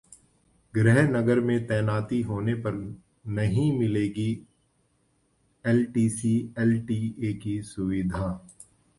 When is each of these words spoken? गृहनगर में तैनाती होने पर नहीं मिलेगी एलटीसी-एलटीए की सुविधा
गृहनगर 0.73 1.39
में 1.39 1.67
तैनाती 1.67 2.21
होने 2.21 2.53
पर 2.55 2.73
नहीं 3.27 3.71
मिलेगी 3.79 4.29
एलटीसी-एलटीए 5.65 7.33
की 7.33 7.61
सुविधा 7.61 8.29